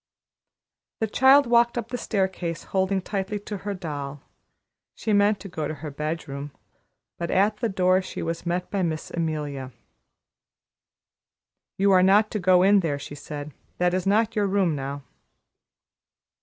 [0.99, 4.23] The child walked up the staircase, holding tightly to her doll;
[4.95, 6.49] she meant to go to her bedroom,
[7.19, 9.71] but at the door she was met by Miss Amelia.
[11.77, 13.53] "You are not to go in there," she said.
[13.77, 15.03] "That is not your room now."